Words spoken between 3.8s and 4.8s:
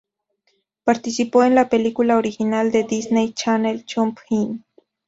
"Jump In!